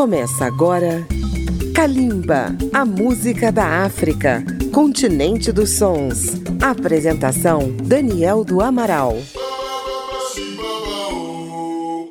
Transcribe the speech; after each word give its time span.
Começa 0.00 0.46
agora 0.46 1.06
Kalimba, 1.74 2.56
a 2.72 2.86
música 2.86 3.52
da 3.52 3.84
África, 3.84 4.42
continente 4.72 5.52
dos 5.52 5.76
sons. 5.76 6.40
Apresentação 6.58 7.70
Daniel 7.84 8.42
do 8.42 8.62
Amaral. 8.62 9.18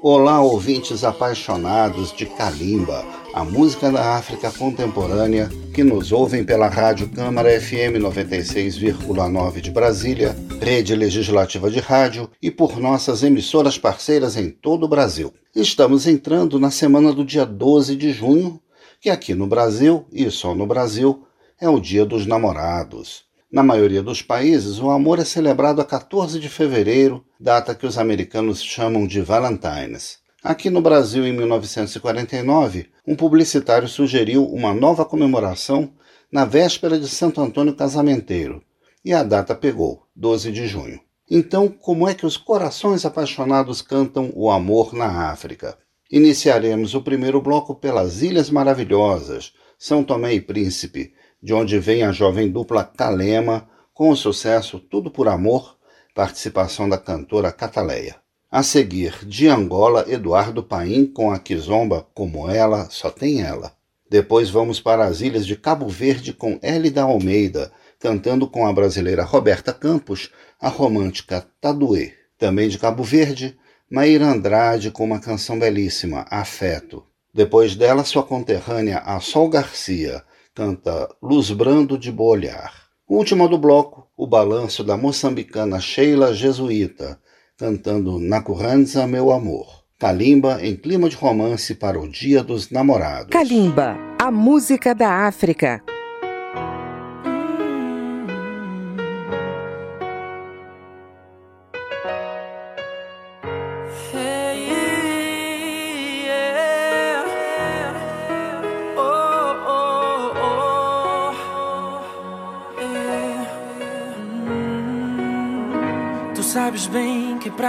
Olá, 0.03 0.39
ouvintes 0.39 1.03
apaixonados 1.03 2.13
de 2.13 2.27
Kalimba, 2.27 3.03
a 3.33 3.43
música 3.43 3.91
da 3.91 4.15
África 4.15 4.51
contemporânea 4.51 5.49
que 5.73 5.83
nos 5.83 6.11
ouvem 6.11 6.43
pela 6.43 6.67
Rádio 6.67 7.07
Câmara 7.09 7.49
FM 7.61 7.99
96,9 7.99 9.61
de 9.61 9.69
Brasília, 9.69 10.35
rede 10.59 10.95
legislativa 10.95 11.69
de 11.69 11.79
rádio 11.79 12.29
e 12.41 12.49
por 12.49 12.79
nossas 12.79 13.21
emissoras 13.21 13.77
parceiras 13.77 14.35
em 14.35 14.49
todo 14.49 14.83
o 14.83 14.87
Brasil. 14.87 15.33
Estamos 15.55 16.07
entrando 16.07 16.59
na 16.59 16.71
semana 16.71 17.13
do 17.13 17.23
dia 17.23 17.45
12 17.45 17.95
de 17.95 18.11
junho, 18.11 18.59
que 18.99 19.09
aqui 19.09 19.35
no 19.35 19.45
Brasil, 19.45 20.05
e 20.11 20.29
só 20.31 20.55
no 20.55 20.65
Brasil, 20.65 21.23
é 21.61 21.69
o 21.69 21.79
Dia 21.79 22.05
dos 22.05 22.25
Namorados. 22.25 23.23
Na 23.51 23.63
maioria 23.63 24.01
dos 24.01 24.21
países, 24.21 24.79
o 24.79 24.89
amor 24.89 25.19
é 25.19 25.25
celebrado 25.25 25.81
a 25.81 25.85
14 25.85 26.39
de 26.39 26.49
fevereiro, 26.49 27.23
data 27.39 27.75
que 27.75 27.85
os 27.85 27.97
americanos 27.97 28.61
chamam 28.61 29.07
de 29.07 29.21
Valentine's. 29.21 30.19
Aqui 30.41 30.69
no 30.69 30.81
Brasil, 30.81 31.27
em 31.27 31.33
1949, 31.33 32.87
um 33.09 33.15
publicitário 33.15 33.87
sugeriu 33.87 34.45
uma 34.45 34.71
nova 34.71 35.03
comemoração 35.03 35.91
na 36.31 36.45
véspera 36.45 36.99
de 36.99 37.07
Santo 37.07 37.41
Antônio 37.41 37.73
Casamenteiro, 37.75 38.61
e 39.03 39.11
a 39.15 39.23
data 39.23 39.55
pegou, 39.55 40.03
12 40.15 40.51
de 40.51 40.67
junho. 40.67 40.99
Então, 41.27 41.67
como 41.67 42.07
é 42.07 42.13
que 42.13 42.27
os 42.27 42.37
corações 42.37 43.07
apaixonados 43.07 43.81
cantam 43.81 44.31
o 44.35 44.51
amor 44.51 44.93
na 44.93 45.31
África? 45.31 45.75
Iniciaremos 46.11 46.93
o 46.93 47.01
primeiro 47.01 47.41
bloco 47.41 47.73
pelas 47.73 48.21
Ilhas 48.21 48.51
Maravilhosas, 48.51 49.53
São 49.75 50.03
Tomé 50.03 50.35
e 50.35 50.41
Príncipe, 50.41 51.11
de 51.41 51.51
onde 51.51 51.79
vem 51.79 52.03
a 52.03 52.11
jovem 52.11 52.47
dupla 52.47 52.83
Calema, 52.83 53.67
com 53.91 54.11
o 54.11 54.15
sucesso 54.15 54.79
Tudo 54.79 55.09
por 55.09 55.27
Amor, 55.27 55.79
participação 56.13 56.87
da 56.87 56.99
cantora 56.99 57.51
Cataleia. 57.51 58.17
A 58.51 58.63
seguir, 58.63 59.27
de 59.27 59.47
Angola, 59.47 60.05
Eduardo 60.07 60.63
Paim 60.63 61.05
com 61.05 61.31
a 61.31 61.37
Kizomba 61.37 62.07
Como 62.15 62.49
Ela, 62.49 62.89
Só 62.89 63.11
Tem 63.11 63.43
Ela. 63.43 63.71
Depois 64.09 64.49
vamos 64.49 64.79
para 64.79 65.05
as 65.05 65.21
ilhas 65.21 65.45
de 65.45 65.55
Cabo 65.55 65.87
Verde 65.87 66.33
com 66.33 66.59
Elida 66.63 67.03
Almeida, 67.03 67.71
cantando 67.99 68.47
com 68.47 68.65
a 68.65 68.73
brasileira 68.73 69.23
Roberta 69.23 69.71
Campos 69.71 70.31
a 70.59 70.67
romântica 70.67 71.45
Taduê. 71.61 72.13
Também 72.39 72.67
de 72.69 72.79
Cabo 72.79 73.03
Verde, 73.03 73.55
Maíra 73.87 74.25
Andrade 74.25 74.89
com 74.89 75.03
uma 75.03 75.19
canção 75.19 75.59
belíssima, 75.59 76.25
Afeto. 76.27 77.05
Depois 77.31 77.75
dela, 77.75 78.03
sua 78.03 78.23
conterrânea, 78.23 78.97
a 78.97 79.19
Sol 79.19 79.47
Garcia, 79.47 80.23
canta 80.55 81.07
Luz 81.21 81.51
Brando 81.51 81.99
de 81.99 82.11
Bolhar. 82.11 82.73
Última 83.07 83.47
do 83.47 83.59
bloco, 83.59 84.07
o 84.17 84.25
balanço 84.25 84.83
da 84.83 84.97
moçambicana 84.97 85.79
Sheila 85.79 86.33
Jesuíta, 86.33 87.19
cantando 87.59 88.17
Na 88.19 88.41
Curranza 88.41 89.05
Meu 89.05 89.31
Amor. 89.31 89.83
Kalimba 89.99 90.65
em 90.65 90.77
clima 90.77 91.09
de 91.09 91.17
romance 91.17 91.75
para 91.75 91.99
o 91.99 92.07
Dia 92.07 92.41
dos 92.41 92.71
Namorados. 92.71 93.31
Kalimba, 93.31 93.97
a 94.17 94.31
música 94.31 94.95
da 94.95 95.27
África. 95.27 95.83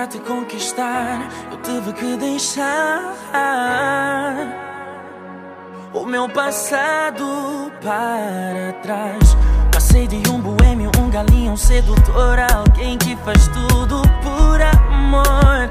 Para 0.00 0.06
te 0.06 0.18
conquistar 0.20 1.28
eu 1.52 1.58
tive 1.58 1.92
que 1.92 2.16
deixar 2.16 3.14
o 5.92 6.06
meu 6.06 6.26
passado 6.26 7.70
para 7.82 8.72
trás. 8.82 9.36
Passei 9.70 10.06
de 10.06 10.16
um 10.30 10.40
boêmio, 10.40 10.90
um 10.98 11.10
galinho, 11.10 11.52
um 11.52 11.56
sedutor, 11.56 12.38
alguém 12.54 12.96
que 12.96 13.14
faz 13.16 13.46
tudo 13.48 14.00
por 14.22 14.62
amor. 14.62 15.70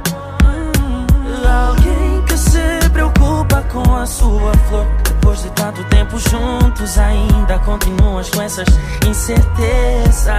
Alguém 1.68 2.24
que 2.26 2.38
se 2.38 2.90
preocupa 2.94 3.64
com 3.64 3.96
a 3.96 4.06
sua 4.06 4.54
flor. 4.68 4.86
Depois 5.06 5.42
de 5.42 5.50
tanto 5.54 5.84
tempo 5.86 6.20
juntos, 6.20 7.00
ainda 7.00 7.58
continuas 7.60 8.30
com 8.30 8.44
essas 8.44 8.68
incertezas. 9.08 10.30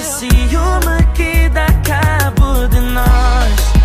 Esse 0.00 0.28
ciúme 0.28 1.04
que 1.12 1.48
dá 1.48 1.66
cabo 1.82 2.68
de 2.68 2.78
nós 2.78 3.77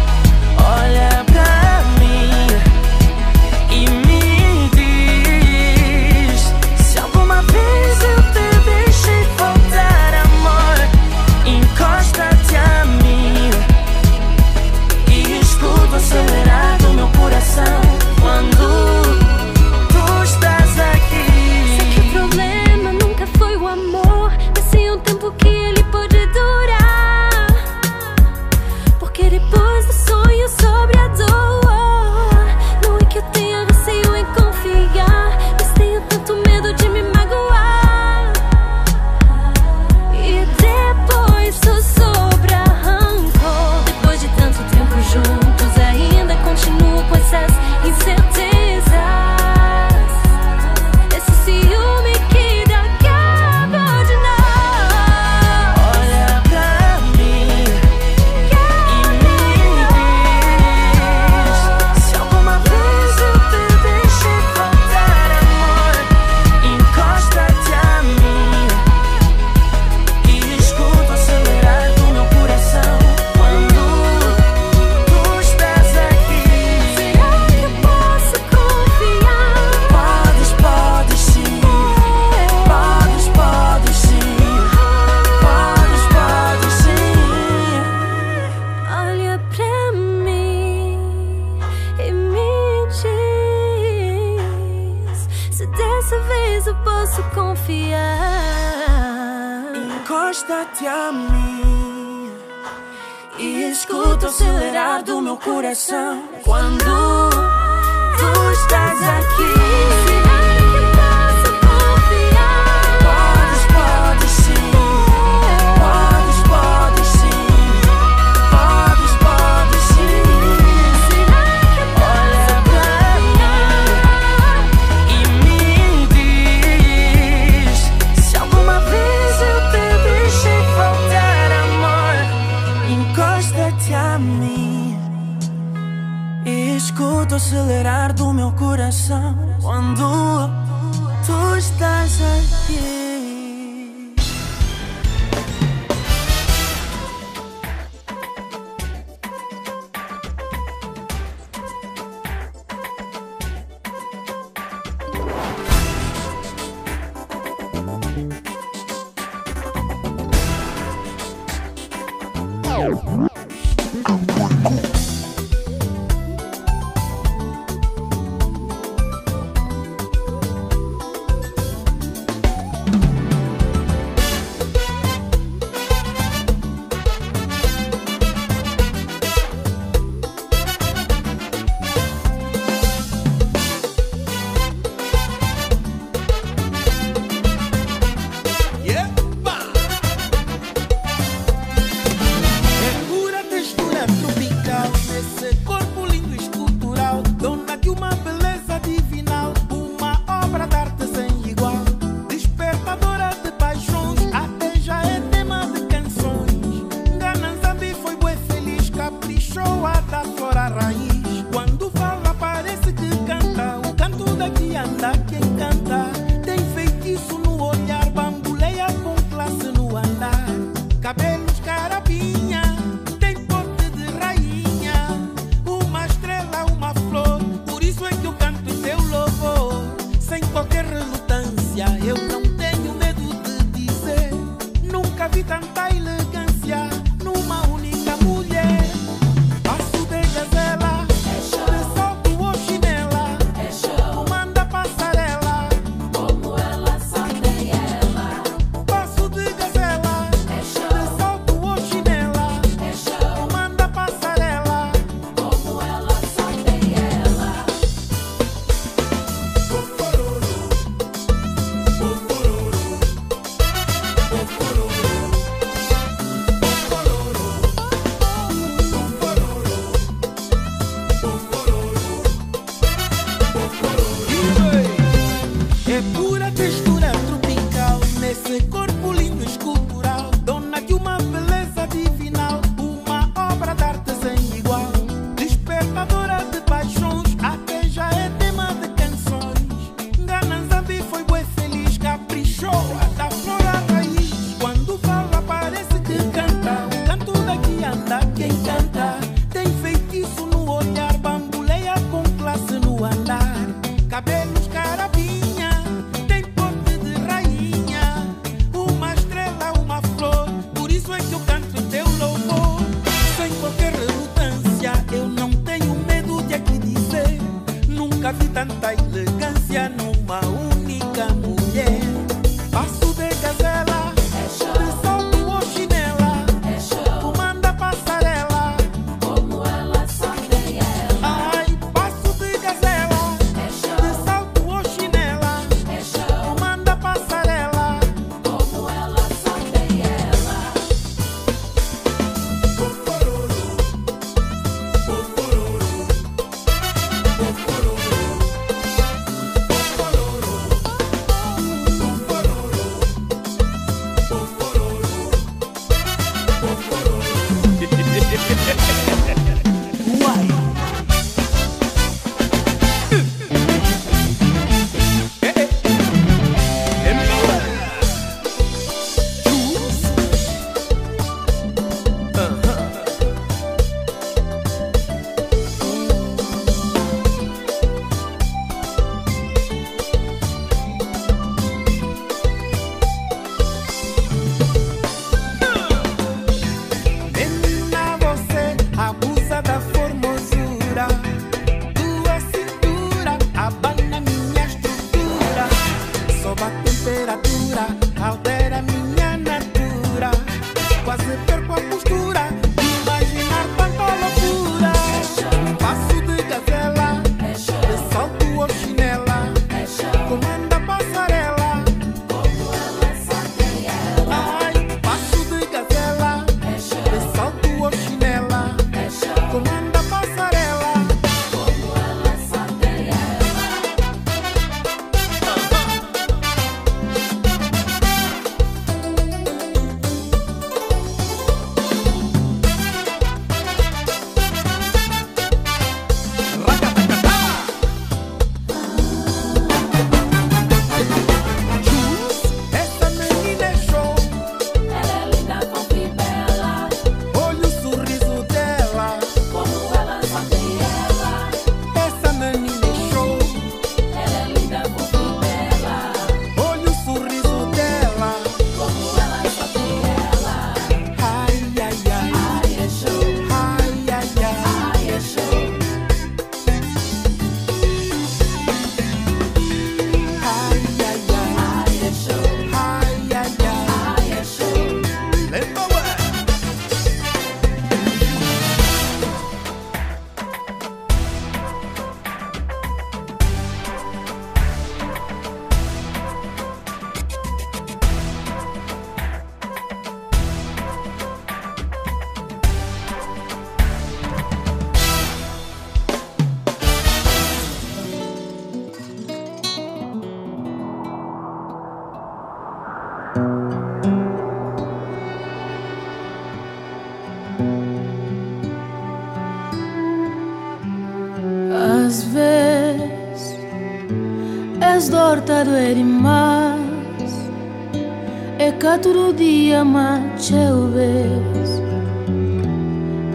É 519.04 519.06
que 519.06 519.10
todo 519.10 519.34
dia 519.36 519.84
mate 519.84 520.54
o 520.54 520.88
vez 520.88 521.82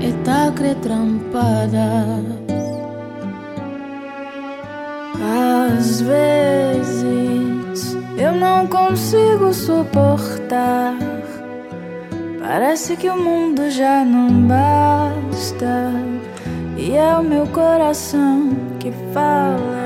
É 0.00 0.12
tá 0.24 0.50
cre 0.56 0.74
trampada. 0.76 2.22
Às 5.76 6.00
vezes 6.00 7.96
eu 8.16 8.32
não 8.32 8.66
consigo 8.66 9.52
suportar. 9.52 10.94
Parece 12.40 12.96
que 12.96 13.10
o 13.10 13.16
mundo 13.16 13.70
já 13.70 14.04
não 14.06 14.30
basta. 14.48 15.92
E 16.78 16.96
é 16.96 17.14
o 17.16 17.22
meu 17.22 17.46
coração 17.48 18.56
que 18.78 18.90
fala. 19.12 19.78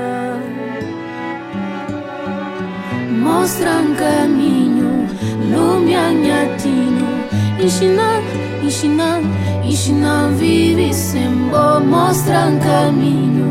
Mostra 3.21 3.69
um 3.71 3.95
caminho, 3.95 4.72
nomyanyatino 5.53 7.09
ensina 7.63 8.07
ensina 8.65 9.09
ensina 9.69 10.13
vive 10.39 10.89
sembo 10.93 11.79
mostra 11.91 12.47
um 12.47 12.59
caminho 12.65 13.49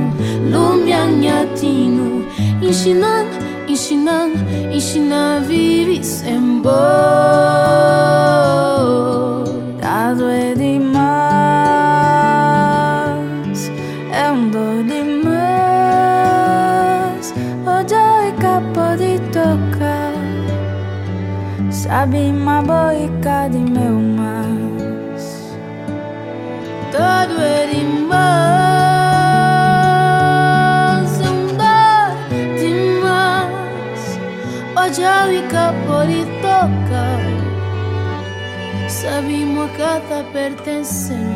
lumyanyatino 0.52 2.06
ensina 2.66 3.12
ensina 3.72 4.16
ensina 4.76 5.40
vive 5.48 6.02
sembo. 6.02 6.80
Abima 21.92 22.62
boica 22.62 23.48
de 23.50 23.58
meu 23.58 24.00
mas 24.16 25.54
Todo 26.90 27.38
erimão 27.38 28.32
por 35.86 36.08
e 36.08 36.24
toca 36.40 37.04
Sabimo 38.88 39.68
que 39.68 39.82
pertencendo 40.32 41.31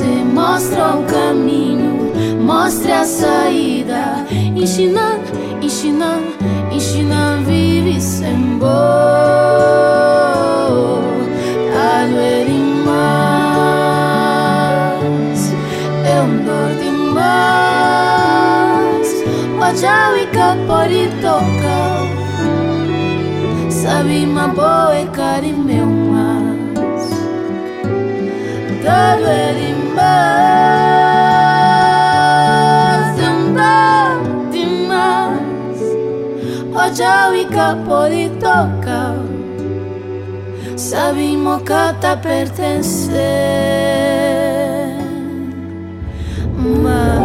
você 0.00 0.24
mostra 0.24 0.96
o 0.96 1.04
caminho, 1.04 2.10
mostra 2.40 3.00
a 3.00 3.04
saída. 3.04 4.24
Ensina, 4.30 5.20
ensina, 5.60 6.18
ensinan, 6.72 7.42
vive 7.44 8.00
sem 8.00 8.56
bom. 8.58 8.66
Alverim 11.76 12.80
é 12.80 12.84
mais, 14.88 15.52
é 16.06 16.18
um 16.22 16.44
dor 16.46 16.70
demais. 16.80 17.20
Olha 19.60 20.12
o 20.12 20.16
icaporito 20.16 21.28
sabe 23.70 24.24
uma 24.24 24.48
boa 24.48 24.98
e 24.98 25.06
carimeu. 25.08 26.00
Dad 28.82 29.20
Ready. 29.20 29.66
É 29.66 29.69
Državi 36.90 37.46
ka 37.54 37.76
politoka 37.88 39.14
Sabimo 40.76 41.60
kata 41.64 42.16
pertence 42.18 43.30
Ma 46.82 47.19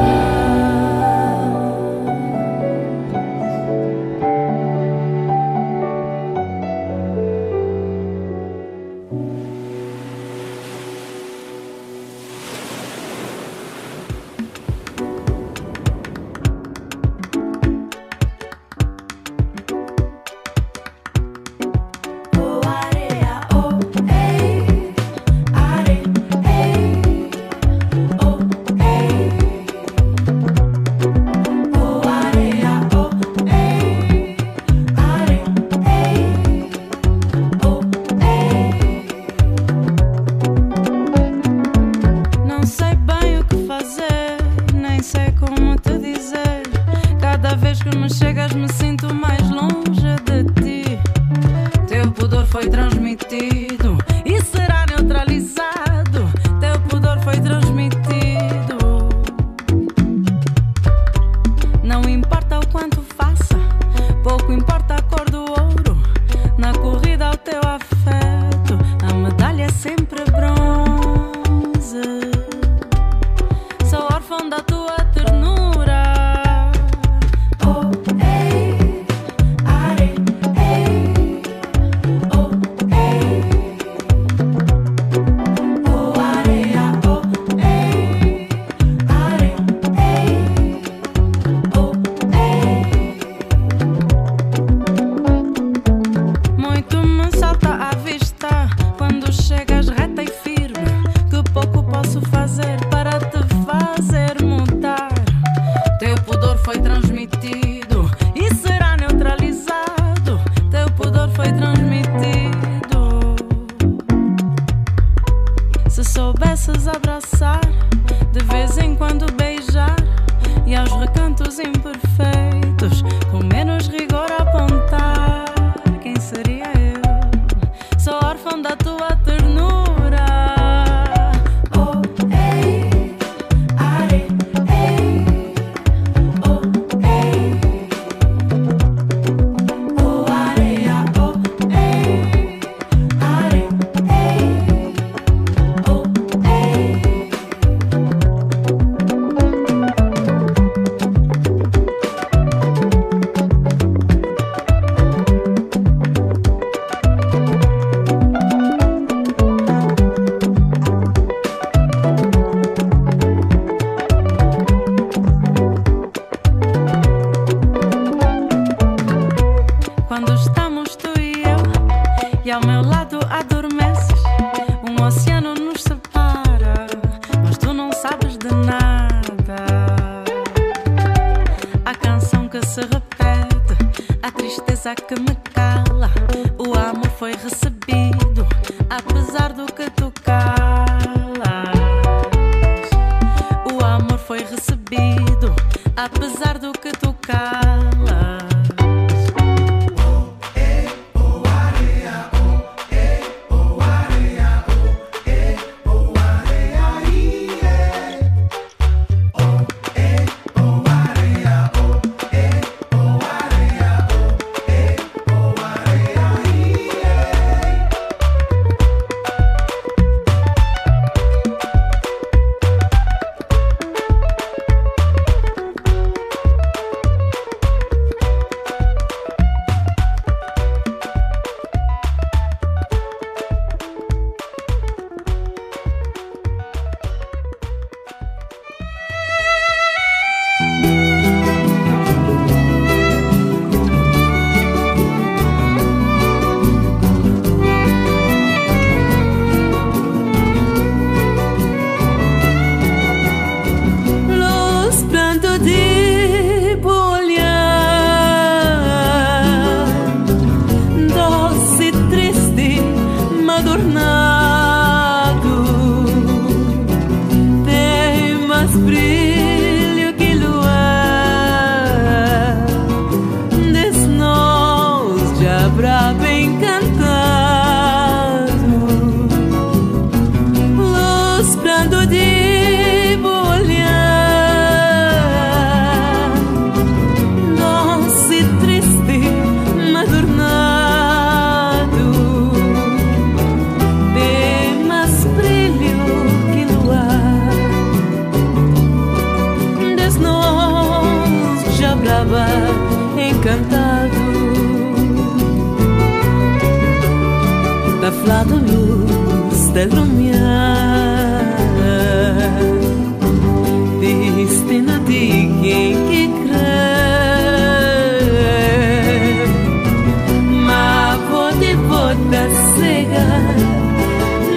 cega, 322.78 323.26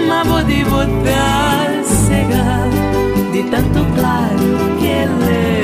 mas 0.09 0.27
vou 0.27 0.43
de 0.45 0.65
botar 0.65 1.85
cega 1.85 2.69
de 3.33 3.43
tanto 3.45 3.85
claro 3.95 4.77
que 4.79 4.87
ele 4.87 5.31
é. 5.31 5.59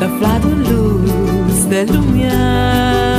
Da 0.00 0.08
flor 0.08 0.42
luz 0.68 1.64
de 1.66 1.84
lumiar. 1.84 3.13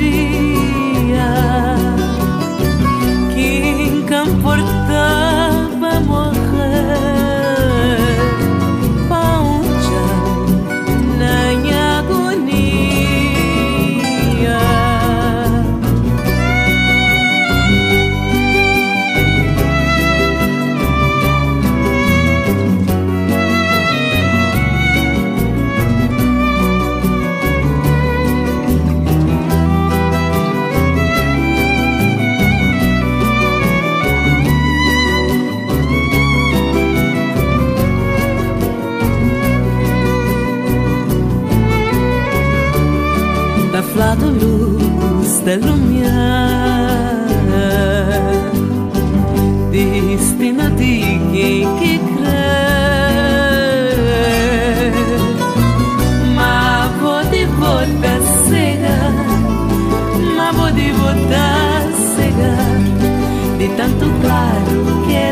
tanto 63.77 64.05
claro 64.21 65.03
que 65.07 65.22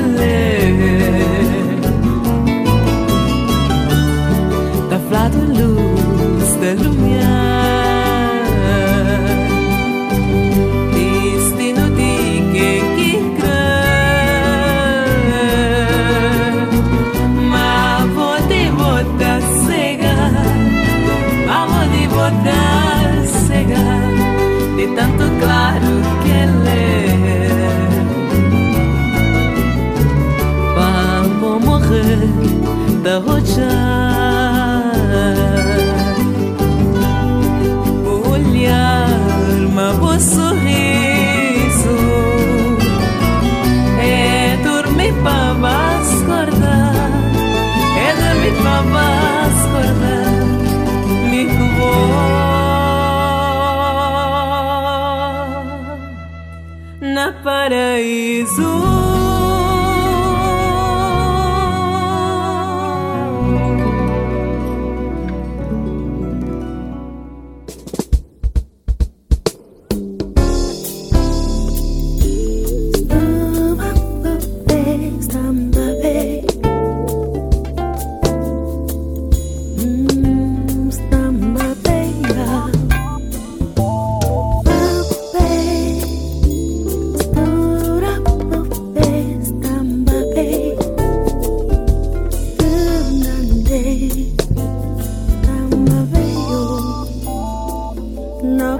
đây 57.72 58.44
du 58.58 59.01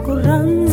favor 0.04 0.71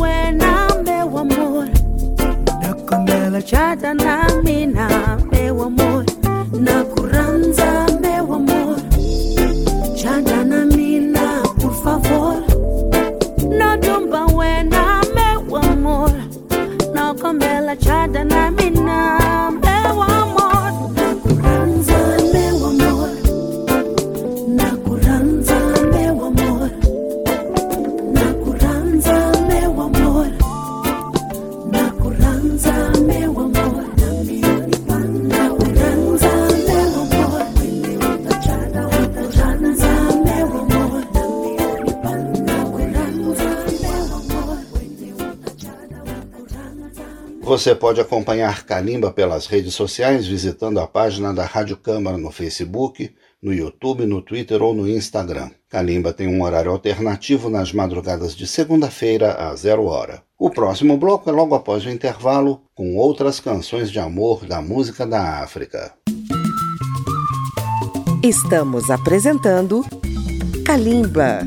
wena 0.00 0.68
meu 0.84 1.18
amor, 1.18 1.68
nakomela 2.62 3.40
chata 3.42 3.94
nami 3.94 4.66
na 4.66 5.18
meu 5.30 5.62
amor 5.62 6.07
Você 47.68 47.74
pode 47.74 48.00
acompanhar 48.00 48.64
Calimba 48.64 49.12
pelas 49.12 49.46
redes 49.46 49.74
sociais 49.74 50.26
visitando 50.26 50.80
a 50.80 50.86
página 50.86 51.34
da 51.34 51.44
Rádio 51.44 51.76
Câmara 51.76 52.16
no 52.16 52.30
Facebook, 52.30 53.14
no 53.42 53.52
YouTube, 53.52 54.06
no 54.06 54.22
Twitter 54.22 54.62
ou 54.62 54.72
no 54.72 54.88
Instagram. 54.88 55.50
Calimba 55.68 56.14
tem 56.14 56.26
um 56.26 56.42
horário 56.42 56.70
alternativo 56.70 57.50
nas 57.50 57.70
madrugadas 57.70 58.34
de 58.34 58.46
segunda-feira 58.46 59.34
a 59.34 59.54
zero 59.54 59.84
hora. 59.84 60.22
O 60.38 60.48
próximo 60.48 60.96
bloco 60.96 61.28
é 61.28 61.32
logo 61.34 61.54
após 61.54 61.84
o 61.84 61.90
intervalo, 61.90 62.62
com 62.74 62.96
outras 62.96 63.38
canções 63.38 63.90
de 63.90 63.98
amor 63.98 64.46
da 64.46 64.62
música 64.62 65.06
da 65.06 65.42
África. 65.42 65.92
Estamos 68.24 68.88
apresentando 68.88 69.84
Kalimba. 70.64 71.40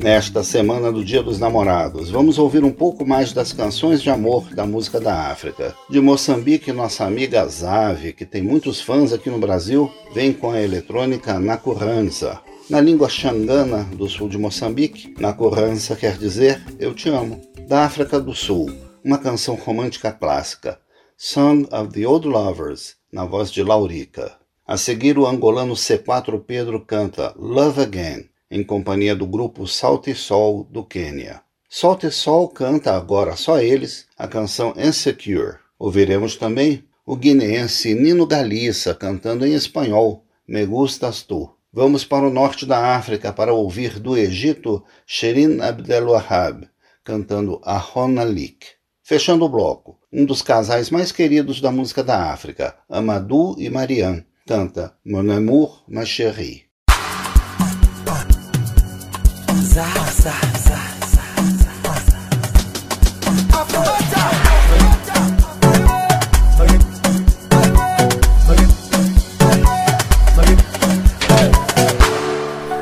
Nesta 0.00 0.44
semana 0.44 0.92
do 0.92 1.04
Dia 1.04 1.24
dos 1.24 1.40
Namorados, 1.40 2.08
vamos 2.08 2.38
ouvir 2.38 2.62
um 2.62 2.70
pouco 2.70 3.04
mais 3.04 3.32
das 3.32 3.52
canções 3.52 4.00
de 4.00 4.08
amor 4.08 4.44
da 4.54 4.64
música 4.64 5.00
da 5.00 5.28
África. 5.28 5.74
De 5.90 6.00
Moçambique, 6.00 6.72
nossa 6.72 7.04
amiga 7.04 7.44
Zave, 7.48 8.12
que 8.12 8.24
tem 8.24 8.40
muitos 8.40 8.80
fãs 8.80 9.12
aqui 9.12 9.28
no 9.28 9.40
Brasil, 9.40 9.90
vem 10.14 10.32
com 10.32 10.52
a 10.52 10.62
eletrônica 10.62 11.36
Nakuranza. 11.40 12.40
Na 12.70 12.80
língua 12.80 13.08
xangana 13.08 13.82
do 13.92 14.08
sul 14.08 14.28
de 14.28 14.38
Moçambique, 14.38 15.16
Nakuranza 15.18 15.96
quer 15.96 16.16
dizer 16.16 16.62
Eu 16.78 16.94
Te 16.94 17.08
Amo. 17.08 17.42
Da 17.66 17.84
África 17.84 18.20
do 18.20 18.36
Sul, 18.36 18.70
uma 19.04 19.18
canção 19.18 19.56
romântica 19.56 20.12
clássica, 20.12 20.78
Song 21.16 21.66
of 21.72 21.92
the 21.92 22.06
Old 22.06 22.28
Lovers, 22.28 22.94
na 23.12 23.24
voz 23.24 23.50
de 23.50 23.64
Laurica. 23.64 24.36
A 24.64 24.76
seguir, 24.76 25.18
o 25.18 25.26
angolano 25.26 25.74
C4 25.74 26.40
Pedro 26.46 26.84
canta 26.86 27.34
Love 27.36 27.80
Again, 27.80 28.28
em 28.50 28.62
companhia 28.62 29.14
do 29.14 29.26
grupo 29.26 29.66
Salt 29.66 30.06
e 30.06 30.14
Sol 30.14 30.64
do 30.70 30.84
Quênia. 30.84 31.42
Salt 31.68 32.04
e 32.04 32.10
Sol 32.10 32.48
canta 32.48 32.94
agora 32.94 33.36
só 33.36 33.60
eles 33.60 34.06
a 34.16 34.26
canção 34.26 34.74
Insecure. 34.76 35.58
Ouviremos 35.78 36.36
também 36.36 36.84
o 37.04 37.16
guineense 37.16 37.94
Nino 37.94 38.26
Galissa 38.26 38.94
cantando 38.94 39.46
em 39.46 39.54
espanhol 39.54 40.24
Me 40.46 40.64
Gustas 40.64 41.22
Tu. 41.22 41.48
Vamos 41.72 42.04
para 42.04 42.26
o 42.26 42.32
norte 42.32 42.64
da 42.64 42.96
África 42.96 43.32
para 43.32 43.52
ouvir 43.52 43.98
do 43.98 44.16
Egito 44.16 44.82
Sherin 45.06 45.60
Abdelwahab 45.60 46.68
cantando 47.08 47.58
Ahona 47.64 48.22
Lik. 48.22 48.66
Fechando 49.02 49.46
o 49.46 49.48
bloco, 49.48 49.98
um 50.12 50.26
dos 50.26 50.42
casais 50.42 50.90
mais 50.90 51.10
queridos 51.10 51.58
da 51.58 51.72
música 51.72 52.04
da 52.04 52.30
África, 52.30 52.76
Amadou 52.86 53.56
e 53.58 53.70
Marianne, 53.70 54.26
canta 54.46 54.94
Mon 55.06 55.30
amour, 55.30 55.82
ma 55.88 56.04
chérie. 56.04 56.67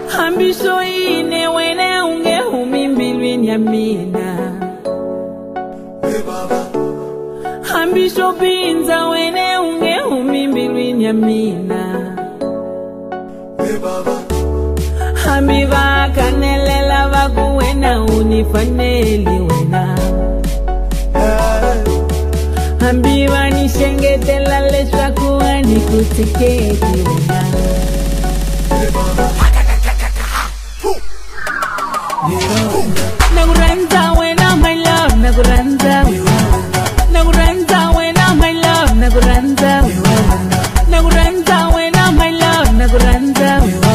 Hambisho 0.08 0.82
ine 0.82 1.48
wene 1.48 2.00
unge 2.02 2.36
humimbilwini 2.50 3.48
ya 3.48 3.58
mina. 3.58 4.52
Hambisho 7.62 8.32
pinza 8.32 9.08
wene 9.08 9.58
unge 9.58 9.98
humimbilwini 9.98 11.04
ya 11.04 11.12
mina 11.12 12.12
sana 17.80 18.04
unifanye 18.04 19.02
liwena 19.16 19.98
ambiwa 22.90 23.50
nishengetelaleshwa 23.50 25.10
kuwa 25.10 25.60
nikutike 25.62 26.48
liwe 26.60 27.14
na. 27.28 27.42
Nakuranza 33.34 34.12
wena 34.18 34.56
my 34.56 34.74
love 34.74 35.16
my 38.34 38.52
love 38.52 38.94
wena 41.74 42.12
my 42.12 42.30
love 42.32 43.85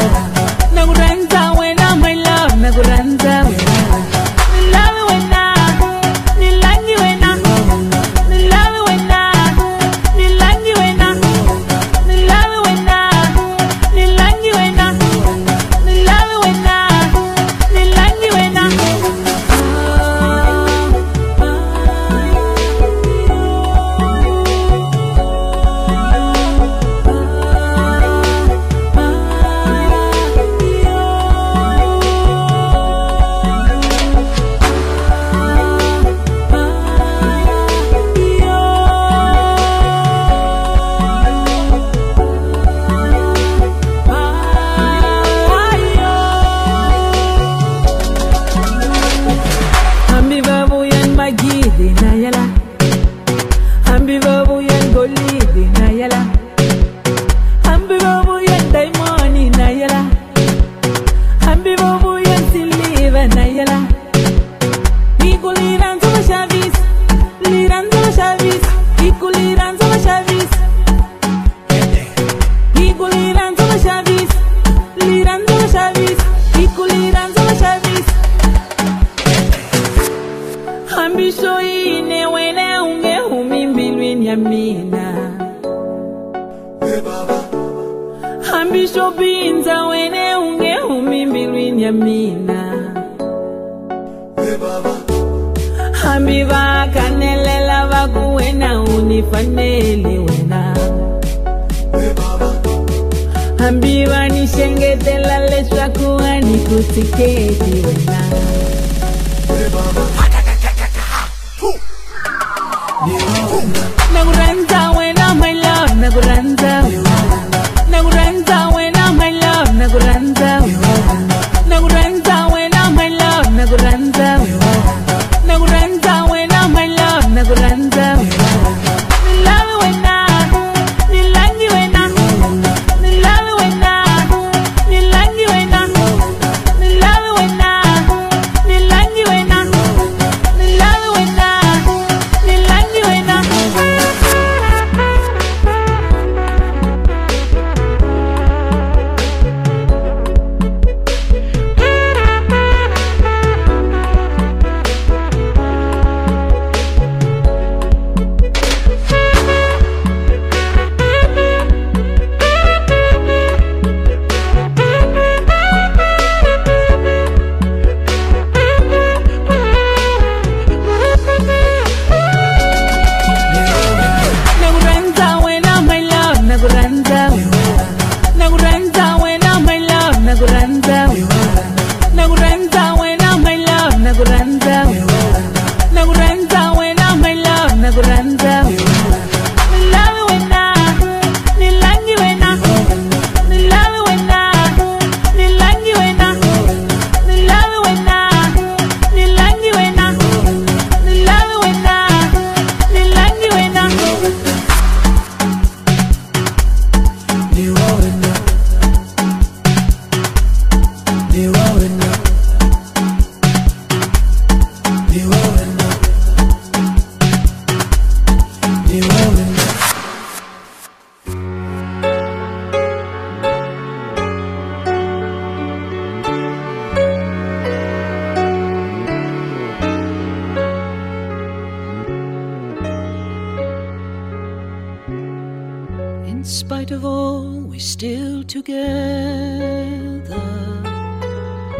In 236.42 236.46
spite 236.46 236.90
of 236.90 237.04
all, 237.04 237.46
we're 237.70 237.78
still 237.78 238.42
together. 238.42 238.82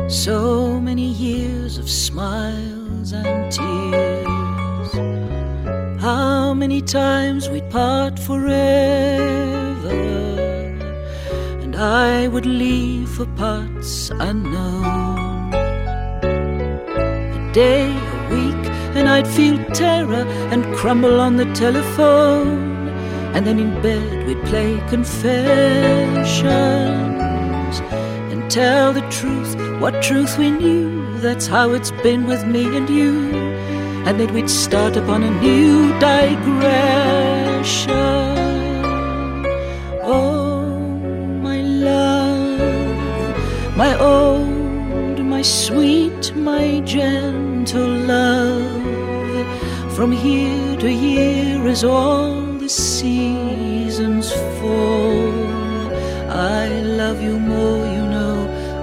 So 0.09 0.79
many 0.79 1.07
years 1.07 1.79
of 1.79 1.91
smiles 1.91 3.11
and 3.11 3.51
tears. 3.51 4.93
How 6.01 6.55
many 6.55 6.81
times 6.81 7.51
we'd 7.51 7.69
part 7.71 8.21
forever, 8.21 8.55
and 11.61 11.75
I 11.75 12.29
would 12.29 12.47
leave 12.47 13.09
for 13.09 13.27
parts 13.35 14.11
unknown. 14.11 15.53
A 16.23 17.51
day, 17.53 17.91
a 17.91 18.29
week, 18.31 18.65
and 18.95 19.09
I'd 19.09 19.27
feel 19.27 19.59
terror 19.73 20.25
and 20.53 20.73
crumble 20.77 21.21
on 21.21 21.37
the 21.37 21.53
telephone. 21.53 22.71
And 23.35 23.47
then 23.47 23.59
in 23.59 23.81
bed 23.81 24.27
we'd 24.27 24.42
play 24.53 24.77
confessions 24.91 26.45
and 28.31 28.51
tell 28.51 28.93
the 28.93 29.01
truth, 29.09 29.57
what 29.81 30.03
truth 30.03 30.37
we 30.37 30.51
knew. 30.51 31.19
That's 31.21 31.47
how 31.47 31.73
it's 31.73 31.91
been 32.03 32.27
with 32.27 32.45
me 32.45 32.65
and 32.77 32.87
you. 32.91 33.15
And 34.07 34.21
then 34.21 34.35
we'd 34.35 34.51
start 34.51 34.95
upon 34.99 35.23
a 35.23 35.31
new 35.41 35.99
digression. 35.99 36.67
Oh, 40.03 40.67
my 41.49 41.63
love, 41.63 43.37
my 43.75 43.99
old, 43.99 45.19
my 45.35 45.41
sweet, 45.41 46.37
my 46.37 46.81
gentle 46.81 47.95
love. 48.15 48.83
From 49.97 50.13
year 50.13 50.77
to 50.77 50.91
year, 50.93 51.67
as 51.67 51.85
all 51.85 52.43
the 52.59 52.69
seasons 52.69 53.42
love 57.13 57.23
you 57.23 57.39
more, 57.39 57.85
you 57.97 58.05
know, 58.15 58.37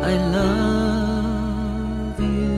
I 0.04 0.14
love 0.38 2.20
you. 2.20 2.58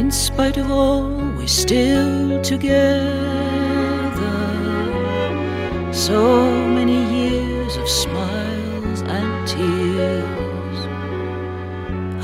In 0.00 0.10
spite 0.10 0.56
of 0.56 0.68
all, 0.72 1.08
we're 1.36 1.46
still 1.46 2.42
together. 2.42 2.82
So 5.92 6.20
many 6.78 6.98
years 7.18 7.76
of 7.76 7.88
smiles 7.88 9.02
and 9.02 9.46
tears. 9.46 10.78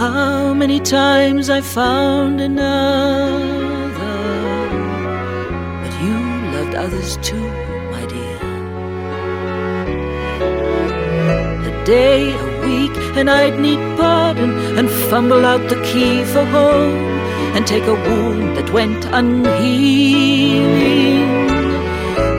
How 0.00 0.52
many 0.52 0.80
times 0.80 1.48
I 1.48 1.60
found 1.60 2.40
another, 2.40 4.18
but 5.82 5.92
you 6.04 6.18
loved 6.54 6.74
others 6.74 7.16
too, 7.18 7.41
day, 11.93 12.32
a 12.32 12.47
week, 12.66 12.95
and 13.18 13.28
I'd 13.28 13.59
need 13.61 13.82
pardon 13.99 14.51
and 14.78 14.88
fumble 15.11 15.45
out 15.45 15.64
the 15.68 15.80
key 15.90 16.24
for 16.32 16.45
home 16.59 16.97
and 17.55 17.66
take 17.66 17.86
a 17.95 17.97
wound 18.09 18.57
that 18.57 18.68
went 18.78 19.03
unhealing. 19.20 19.53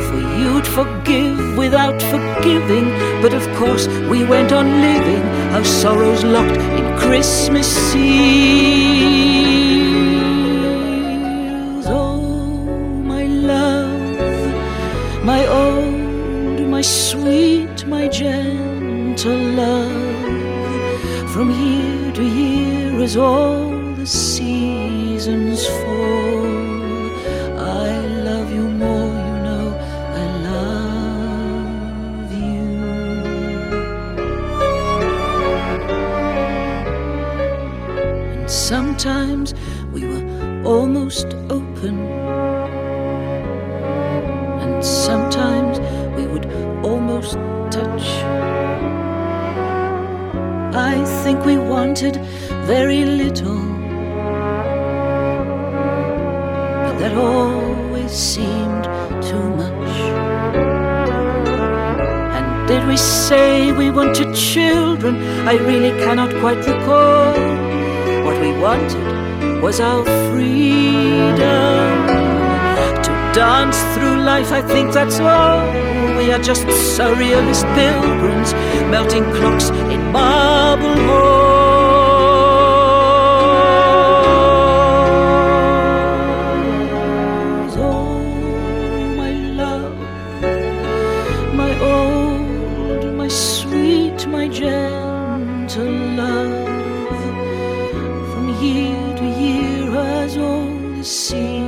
For 0.07 0.21
you'd 0.39 0.67
forgive 0.79 1.39
without 1.63 1.97
forgiving, 2.13 2.87
but 3.21 3.33
of 3.39 3.45
course 3.59 3.85
we 4.11 4.19
went 4.33 4.51
on 4.59 4.65
living 4.87 5.23
our 5.55 5.65
sorrows 5.81 6.23
locked 6.23 6.61
in 6.79 6.85
Christmas 7.05 7.67
seals. 7.91 9.42
Gentle 19.23 19.53
love. 19.55 21.31
From 21.31 21.49
year 21.51 22.11
to 22.11 22.23
year, 22.23 23.01
as 23.01 23.15
all 23.15 23.71
the 23.95 24.05
seasons 24.05 25.65
fall, 25.65 26.45
I 27.57 27.99
love 28.27 28.51
you 28.51 28.67
more, 28.67 29.13
you 29.27 29.37
know, 29.47 29.67
I 30.21 30.25
love 30.49 32.31
you. 32.33 32.65
And 38.33 38.49
sometimes 38.49 39.53
we 39.93 40.05
were 40.05 40.23
almost 40.65 41.27
think 51.33 51.45
we 51.45 51.57
wanted 51.57 52.15
very 52.67 53.05
little, 53.05 53.57
but 56.83 56.95
that 56.99 57.17
always 57.17 58.11
seemed 58.11 58.83
too 59.23 59.49
much. 59.61 59.95
And 62.37 62.67
did 62.67 62.87
we 62.87 62.97
say 62.97 63.71
we 63.71 63.89
wanted 63.89 64.35
children? 64.35 65.15
I 65.47 65.55
really 65.55 65.93
cannot 66.03 66.29
quite 66.39 66.63
recall. 66.67 67.33
What 68.25 68.39
we 68.39 68.51
wanted 68.59 69.61
was 69.63 69.79
our 69.79 70.05
freedom 70.29 71.93
to 73.05 73.11
dance 73.33 73.79
through 73.95 74.17
life. 74.21 74.51
I 74.51 74.61
think 74.61 74.93
that's 74.93 75.19
all. 75.19 75.65
We 76.15 76.31
are 76.31 76.43
just 76.43 76.67
surrealist 76.95 77.65
pilgrims, 77.73 78.53
melting 78.91 79.23
clocks 79.33 79.69
in 79.93 80.13
Oh, 80.75 80.79
my 89.15 89.31
love, 89.53 89.99
my 91.53 91.71
old, 91.79 93.05
my 93.15 93.27
sweet, 93.27 94.25
my 94.25 94.47
gentle 94.47 95.85
love. 96.17 97.21
From 98.33 98.49
year 98.59 99.15
to 99.17 99.25
year, 99.25 99.95
as 99.95 100.37
all 100.37 100.71
the 100.97 101.03
seasons 101.03 101.62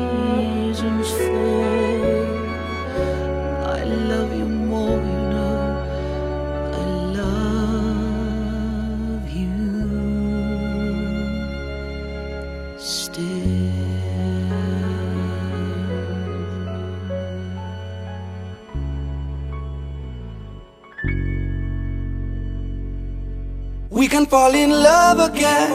fall 24.35 24.53
in 24.53 24.69
love 24.69 25.19
again. 25.29 25.71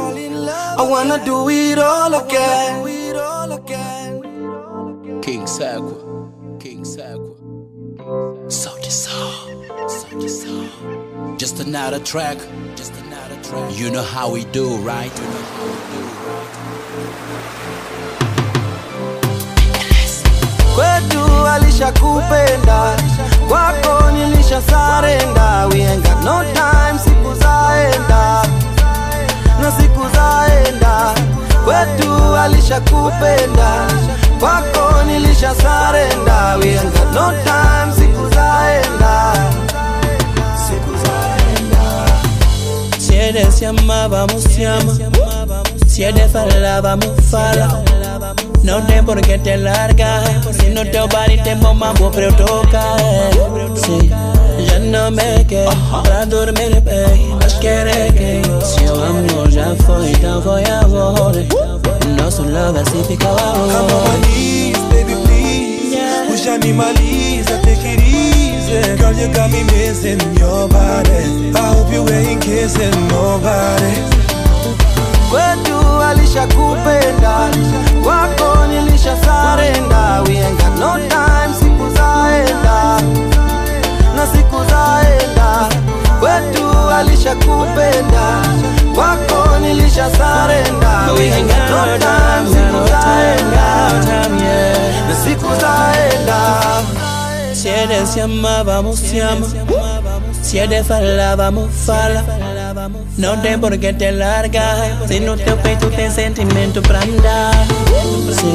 I 0.82 0.82
wanna 0.92 1.18
do 1.24 1.48
it 1.48 1.78
all 1.78 2.12
again. 2.22 2.72
King 5.26 5.44
Sakwa, 5.56 5.96
King 6.62 6.82
Sakwa. 6.94 7.34
Sauti 8.60 8.92
Sol, 9.02 9.32
Sauti 9.96 10.28
Sol. 10.40 10.66
Just 11.38 11.56
another 11.66 12.00
track, 12.00 12.36
just 12.76 12.92
another 13.04 13.38
track. 13.46 13.66
You 13.80 13.88
know 13.94 14.06
how 14.16 14.26
we 14.30 14.42
do, 14.58 14.66
right? 14.92 15.14
You 15.20 15.26
know 15.34 15.44
how 15.54 15.64
we 15.72 15.80
do, 15.94 16.00
kwetu 20.74 21.46
alishakupenda 21.54 22.96
kwako 23.48 24.10
nilisha 24.10 24.62
sarenda 24.62 25.66
we 25.66 25.80
ain't 25.82 26.04
got 26.04 26.24
no 26.24 26.44
time 26.54 26.98
siku 27.04 27.34
zaenda 27.34 28.49
na 29.60 29.70
siku 29.72 30.00
zaenda 30.14 31.14
kwetu 31.64 32.36
alishakupenda 32.36 33.86
kwako 34.40 35.02
nilisha 35.06 35.54
sarenda 35.54 36.56
we 36.56 36.72
got 36.74 37.14
no 37.14 37.32
time 37.44 37.92
siku 37.96 38.34
zaenda 38.34 39.32
siku 40.66 40.90
zaenda 41.04 42.10
Si 42.98 43.16
eres 43.16 43.60
llama, 43.60 44.08
vamos 44.08 44.44
llama. 44.58 44.92
Si 45.86 46.02
eres 46.04 46.30
fala, 46.32 46.80
vamos 46.80 47.08
fala. 47.30 47.82
No 48.62 48.80
tem 48.86 49.04
por 49.04 49.20
qué 49.20 49.38
te 49.38 49.56
larga. 49.56 50.22
Si 50.52 50.68
no 50.70 50.82
te 50.84 51.00
vale, 51.12 51.38
te 51.38 51.54
mambo, 51.56 52.10
pero 52.10 52.32
toca. 52.34 52.82
Sí, 53.74 54.08
ya 54.66 54.78
no 54.78 55.10
me 55.10 55.44
quedo 55.46 55.70
pra 56.04 56.24
dormir 56.26 56.80
bem. 56.82 57.38
Querer 57.60 58.12
que 58.12 58.42
seu 58.64 58.94
amor 58.94 59.50
já 59.50 59.74
foi, 59.84 60.10
então 60.12 60.40
foi 60.42 60.62
agora. 60.64 61.44
Nosso 62.18 62.42
love 62.42 62.78
assim 62.78 63.04
fica 63.04 63.26
Come 63.26 63.40
on 63.42 63.66
my 63.66 63.74
agora. 63.76 64.18
knees, 64.18 64.78
baby, 64.90 65.14
please. 65.24 65.98
Push 66.28 66.46
animaliza, 66.48 67.58
take 67.62 67.86
it 67.86 68.00
easy. 68.02 68.96
Girl, 68.96 69.12
you 69.12 69.28
got 69.34 69.50
me 69.50 69.62
missing 69.64 70.18
your 70.38 70.68
body. 70.68 71.52
I 71.54 71.74
hope 71.74 71.92
you 71.92 72.08
ain't 72.08 72.40
kissing 72.42 72.90
nobody. 73.08 73.94
kwetu 75.30 76.02
alishakupenda 76.02 77.30
kwako 77.30 77.59
se 98.10 98.22
amábamos, 98.22 98.98
se 98.98 99.22
ama. 99.22 99.46
Si 100.42 100.58
eres 100.58 100.86
fala, 100.86 101.36
vamos 101.36 101.70
fala. 101.70 102.24
No 103.16 103.40
te 103.40 103.56
por 103.58 103.78
qué 103.78 103.92
te 103.92 104.10
largas. 104.10 105.08
Si 105.08 105.20
no 105.20 105.36
te 105.36 105.52
ofrece 105.52 105.76
tu 105.76 105.90
sentimiento 106.14 106.82
para 106.82 107.02
andar. 107.02 107.54
Sí, 108.32 108.52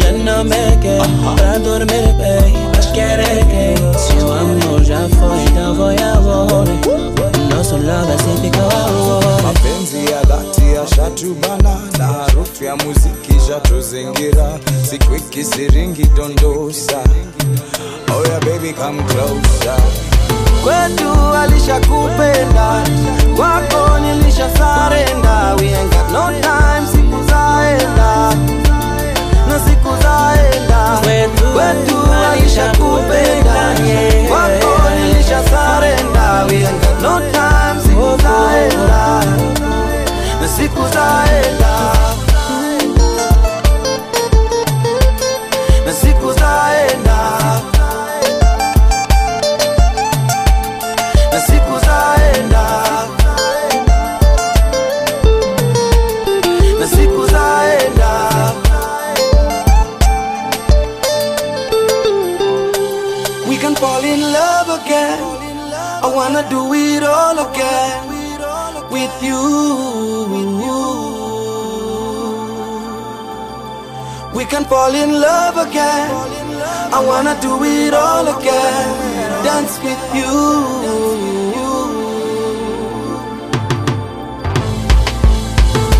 ya 0.00 0.12
no 0.12 0.44
me 0.44 0.78
quedo 0.80 1.04
para 1.36 1.58
dormir, 1.58 2.14
baby. 2.18 2.54
Mas 2.74 2.86
querer 2.88 3.46
que 3.46 3.76
su 3.76 4.32
amor 4.32 4.82
ya 4.82 5.06
fue, 5.18 5.44
ya 5.54 5.68
voy 5.70 5.96
a 5.98 6.18
volver. 6.18 7.08
No 7.50 7.64
solo 7.64 7.92
basi 8.06 8.32
ficou 8.40 8.70
a 8.70 9.42
mapenzi 9.42 10.04
ya 10.04 10.20
dhati 10.22 10.74
ya 10.74 10.86
shatubana 10.86 11.80
na 11.98 12.06
harufu 12.06 12.64
ya 12.64 12.76
ishatuzingira 13.48 14.58
siku 14.90 15.14
ikisiringi 15.14 16.04
dondosa. 16.04 16.98
Oh 18.12 18.22
yeah, 18.28 18.40
baby 18.40 18.72
come 18.74 19.02
closer. 19.04 19.80
Kwetu 20.62 21.36
alishakupenda 21.42 22.82
kwako 23.36 23.98
nilisha 23.98 24.50
sarenda. 24.58 25.54
We 25.56 25.74
ain't 25.74 25.90
got 25.92 26.10
no 26.12 26.40
time 26.40 26.86
siku 26.92 27.24
zaenda. 27.30 28.34
Na 29.48 29.58
siku 29.60 29.88
zaenda. 30.02 31.00
Kwetu 31.52 31.96
alishakupenda 32.30 33.74
kwako 34.28 34.90
nilisha 34.94 35.42
sarenda. 35.50 36.44
We 36.50 36.56
ain't 36.66 36.80
got 36.82 37.02
no 37.02 37.20
time 37.32 37.80
siku 37.82 38.22
zaenda. 38.22 39.24
Na 40.40 40.48
siku 40.48 40.80
zaenda 40.94 41.97
again. 64.80 65.18
I 66.02 66.06
wanna 66.18 66.42
do 66.48 66.60
it 66.74 67.02
all 67.02 67.38
again 67.46 68.00
with 68.90 69.16
you. 69.22 69.42
We 74.36 74.44
can 74.44 74.64
fall 74.64 74.94
in 74.94 75.10
love 75.20 75.56
again. 75.66 76.10
I 76.98 77.00
wanna 77.08 77.34
do 77.40 77.52
it 77.64 77.94
all 77.94 78.26
again. 78.36 78.88
Dance 79.44 79.74
with 79.84 80.04
you. 80.18 81.48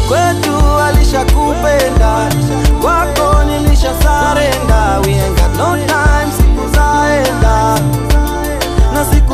Kwetu 0.09 0.79
alishakupenda 0.89 2.29
kwako 2.81 3.45
nilisha 3.45 3.93
sarenda. 4.03 5.01
We 5.05 5.12
ain't 5.12 5.37
got 5.39 5.55
no 5.57 5.87
time 5.87 6.07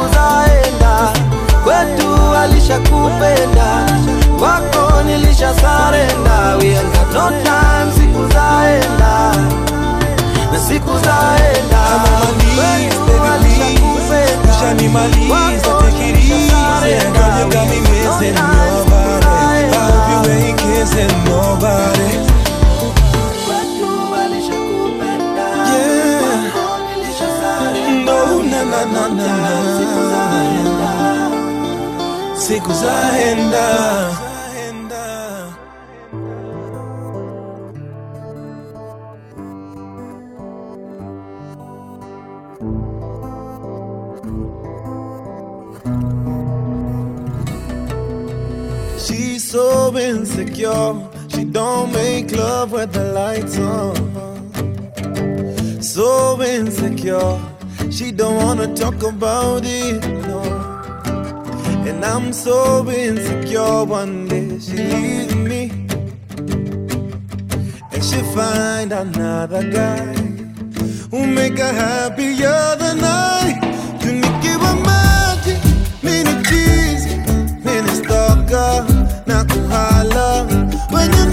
siku 0.05 0.15
zaenda, 0.15 1.13
kwetu 1.65 2.37
alishakupenda, 2.37 3.87
kwako 4.39 5.03
nilisha 5.03 5.55
sarenda. 5.55 6.57
We 6.59 6.77
ain't 6.77 6.95
got 6.95 7.13
no 7.15 7.31
time, 7.45 7.93
siku 7.95 8.29
zaenda. 8.33 9.33
Na 10.53 10.59
siku 10.61 10.99
zaenda, 10.99 11.85
kwetu 12.57 12.95
na 28.51 28.65
na 28.65 28.85
na 28.85 29.09
na 29.09 29.84
Siku 32.45 32.73
zaenda. 32.73 33.69
She's 48.99 49.43
so 49.51 49.97
insecure. 49.97 51.01
She 51.29 51.45
don't 51.45 51.93
make 51.93 52.31
love 52.37 52.73
with 52.73 52.93
the 52.93 53.05
lights 53.15 53.59
on. 53.59 53.95
So 55.81 56.43
insecure. 56.43 57.41
She 57.91 58.13
don't 58.13 58.37
wanna 58.37 58.75
talk 58.75 59.03
about 59.03 59.63
it. 59.65 60.24
And 61.95 62.05
I'm 62.05 62.33
so 62.33 62.89
insecure. 62.91 63.85
One 63.85 64.27
day 64.27 64.59
she 64.59 64.77
leaves 64.77 65.35
me. 65.37 65.71
And 67.93 68.03
she 68.03 68.21
find 68.35 68.93
another 68.93 69.63
guy 69.71 70.13
who 71.11 71.27
make 71.27 71.59
her 71.59 71.73
happier 71.73 72.77
than 72.83 72.99
I. 73.05 73.61
Tunikiwa 74.01 74.73
maji, 74.85 75.55
mini 76.03 76.35
cheese, 76.49 77.07
mini 77.65 77.89
stalker, 78.01 78.85
na 79.27 79.45
kuhala. 79.45 80.45
When 80.91 81.13
you're 81.13 81.31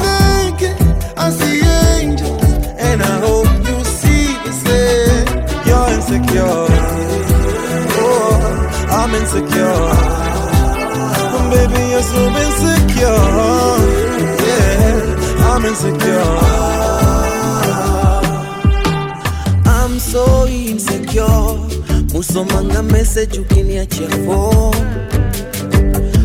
I'm 22.34 22.38
so 22.38 22.46
insecure. 22.46 22.82
musomanga 22.82 22.84
message 22.92 23.38
ukiniachia 23.40 24.10
phone. 24.26 24.76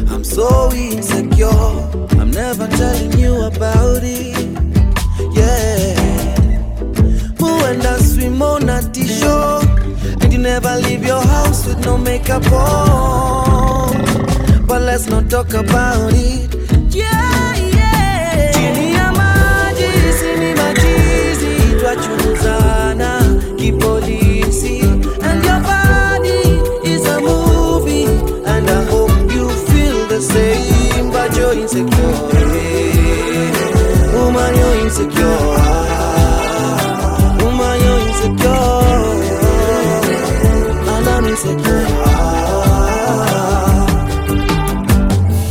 I'm 0.09 0.23
so 0.23 0.71
insecure. 0.73 1.49
I'm 2.21 2.31
never 2.31 2.69
telling 2.69 3.19
you 3.19 3.43
about 3.43 4.03
it. 4.05 4.37
Yeah. 5.35 5.97
Muenda 7.41 7.99
swim 7.99 8.41
on 8.41 8.69
a 8.69 8.83
t-shirt. 8.93 9.69
And 10.23 10.33
you 10.33 10.39
never 10.39 10.77
leave 10.77 11.05
your 11.05 11.23
house 11.23 11.67
with 11.67 11.85
no 11.85 11.99
makeup 11.99 12.53
on. 12.53 13.97
But 14.67 14.83
let's 14.83 15.09
not 15.09 15.29
talk 15.29 15.55
about 15.55 16.13
it. 16.15 16.55
Yeah 16.95 17.26
insecure. 31.77 32.13
Woman, 34.15 34.55
you're 34.57 34.77
insecure. 34.85 35.41
Woman, 37.43 37.77
you're 37.85 38.01
insecure. 38.09 38.81
And 40.93 41.07
I'm 41.09 41.25
insecure. 41.27 41.87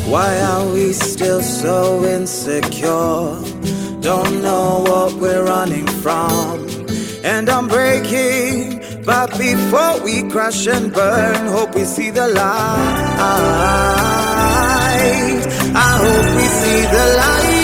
Why 0.10 0.40
are 0.42 0.68
we 0.74 0.94
still 0.94 1.42
so 1.42 2.04
insecure? 2.06 3.42
Don't 4.02 4.42
know 4.42 4.84
what 4.88 5.14
we're 5.14 5.44
running 5.44 5.88
from. 5.88 6.66
And 7.24 7.50
I'm 7.50 7.68
breaking 7.68 8.84
But 9.04 9.36
before 9.36 10.00
we 10.04 10.30
crash 10.30 10.68
and 10.68 10.94
burn 10.94 11.48
Hope 11.48 11.74
we 11.74 11.84
see 11.84 12.12
the 12.12 12.28
light 12.28 13.16
I 15.78 15.92
hope 16.04 16.36
we 16.38 16.46
see 16.60 16.82
the 16.96 17.06
light 17.20 17.55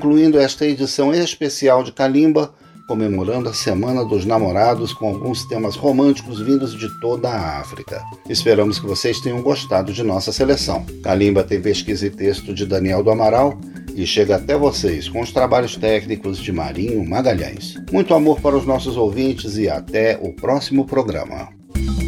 concluindo 0.00 0.40
esta 0.40 0.64
edição 0.64 1.12
especial 1.12 1.84
de 1.84 1.92
Kalimba, 1.92 2.54
comemorando 2.88 3.50
a 3.50 3.52
Semana 3.52 4.02
dos 4.02 4.24
Namorados 4.24 4.94
com 4.94 5.08
alguns 5.08 5.44
temas 5.44 5.76
românticos 5.76 6.40
vindos 6.40 6.72
de 6.72 6.88
toda 7.00 7.28
a 7.28 7.60
África. 7.60 8.02
Esperamos 8.26 8.80
que 8.80 8.86
vocês 8.86 9.20
tenham 9.20 9.42
gostado 9.42 9.92
de 9.92 10.02
nossa 10.02 10.32
seleção. 10.32 10.86
Kalimba 11.04 11.44
tem 11.44 11.60
pesquisa 11.60 12.06
e 12.06 12.10
texto 12.10 12.54
de 12.54 12.64
Daniel 12.64 13.02
do 13.02 13.10
Amaral 13.10 13.60
e 13.94 14.06
chega 14.06 14.36
até 14.36 14.56
vocês 14.56 15.06
com 15.06 15.20
os 15.20 15.32
trabalhos 15.32 15.76
técnicos 15.76 16.38
de 16.38 16.50
Marinho 16.50 17.06
Magalhães. 17.06 17.74
Muito 17.92 18.14
amor 18.14 18.40
para 18.40 18.56
os 18.56 18.64
nossos 18.64 18.96
ouvintes 18.96 19.58
e 19.58 19.68
até 19.68 20.18
o 20.22 20.32
próximo 20.32 20.86
programa. 20.86 21.50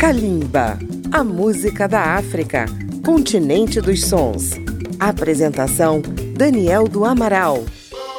Kalimba, 0.00 0.78
a 1.12 1.22
música 1.22 1.86
da 1.86 2.16
África, 2.16 2.64
continente 3.04 3.82
dos 3.82 4.06
sons. 4.06 4.52
Apresentação 4.98 6.00
Daniel 6.34 6.88
do 6.88 7.04
Amaral. 7.04 7.62